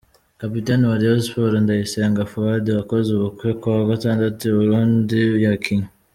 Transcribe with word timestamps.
Kapiteni 0.41 0.83
wa 0.87 0.95
Rayon 1.01 1.21
Sports, 1.25 1.59
Ndayisenga 1.63 2.23
Fuad 2.31 2.65
wakoze 2.77 3.09
ubukwe 3.13 3.49
kuwa 3.61 3.79
Gatandatu 3.91 4.41
i 4.47 4.53
Burundi 4.57 5.19
yakinnye. 5.45 5.89